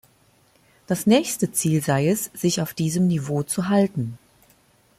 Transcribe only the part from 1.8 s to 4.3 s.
sei es, sich auf diesem Niveau zu halten.